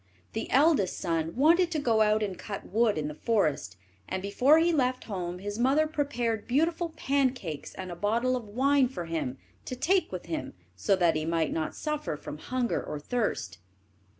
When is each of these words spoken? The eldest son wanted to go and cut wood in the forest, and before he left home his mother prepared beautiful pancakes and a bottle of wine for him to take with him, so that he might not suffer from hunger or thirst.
The 0.33 0.49
eldest 0.49 0.97
son 0.97 1.35
wanted 1.35 1.69
to 1.69 1.77
go 1.79 2.01
and 2.01 2.35
cut 2.35 2.65
wood 2.65 2.97
in 2.97 3.07
the 3.07 3.13
forest, 3.13 3.77
and 4.09 4.19
before 4.23 4.57
he 4.57 4.73
left 4.73 5.03
home 5.03 5.37
his 5.37 5.59
mother 5.59 5.85
prepared 5.85 6.47
beautiful 6.47 6.89
pancakes 6.97 7.75
and 7.75 7.91
a 7.91 7.95
bottle 7.95 8.35
of 8.35 8.47
wine 8.47 8.87
for 8.89 9.05
him 9.05 9.37
to 9.65 9.75
take 9.75 10.11
with 10.11 10.25
him, 10.25 10.55
so 10.75 10.95
that 10.95 11.15
he 11.15 11.23
might 11.23 11.53
not 11.53 11.75
suffer 11.75 12.17
from 12.17 12.39
hunger 12.39 12.83
or 12.83 12.99
thirst. 12.99 13.59